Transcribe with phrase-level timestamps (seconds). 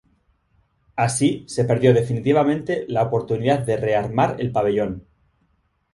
[0.95, 5.05] Así, se perdió definitivamente la oportunidad de rearmar el Pabellón.